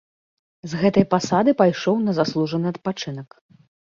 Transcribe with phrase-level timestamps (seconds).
[0.71, 3.29] З гэтай пасады пайшоў на заслужаны адпачынак.